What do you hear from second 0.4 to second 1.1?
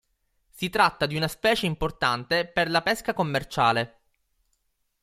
Si tratta